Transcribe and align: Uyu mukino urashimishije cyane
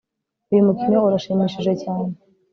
Uyu 0.51 0.67
mukino 0.67 0.97
urashimishije 1.07 1.73
cyane 1.81 2.11